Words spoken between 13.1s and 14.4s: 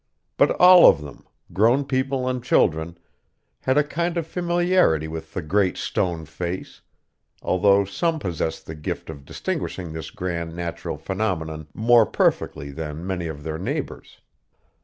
of their neighbors.